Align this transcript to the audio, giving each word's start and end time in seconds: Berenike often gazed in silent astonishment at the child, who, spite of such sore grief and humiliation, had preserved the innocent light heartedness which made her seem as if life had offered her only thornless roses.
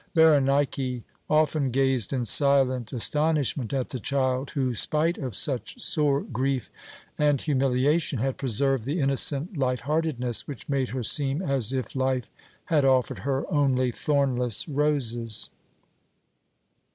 Berenike 0.15 1.03
often 1.29 1.69
gazed 1.69 2.11
in 2.11 2.25
silent 2.25 2.91
astonishment 2.91 3.71
at 3.71 3.89
the 3.89 3.99
child, 3.99 4.49
who, 4.49 4.73
spite 4.73 5.19
of 5.19 5.35
such 5.35 5.79
sore 5.79 6.21
grief 6.21 6.71
and 7.19 7.39
humiliation, 7.39 8.17
had 8.17 8.39
preserved 8.39 8.85
the 8.85 8.99
innocent 8.99 9.57
light 9.57 9.81
heartedness 9.81 10.47
which 10.47 10.67
made 10.67 10.89
her 10.89 11.03
seem 11.03 11.39
as 11.39 11.71
if 11.71 11.95
life 11.95 12.31
had 12.65 12.83
offered 12.83 13.19
her 13.19 13.45
only 13.53 13.91
thornless 13.91 14.67
roses. 14.67 15.51